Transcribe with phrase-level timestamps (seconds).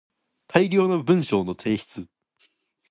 [0.47, 2.07] 大量の文章の提出